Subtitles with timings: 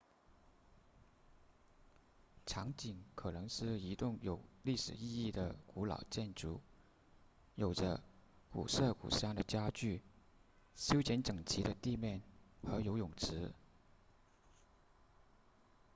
[2.47, 6.59] 场景可能是一栋有历史意义的古老建筑
[7.53, 8.01] 有着
[8.49, 10.01] 古色古香的家具
[10.73, 12.23] 修剪整齐的地面
[12.63, 13.53] 和游泳池